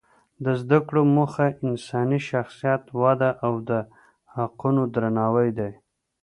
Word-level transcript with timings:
د 0.43 0.45
زده 0.61 0.79
کړو 0.87 1.01
موخه 1.15 1.47
انساني 1.65 2.19
شخصیت 2.29 2.83
وده 3.01 3.29
او 3.45 3.53
د 3.69 3.71
حقوقو 4.33 4.83
درناوی 4.93 5.49
دی. 5.57 5.71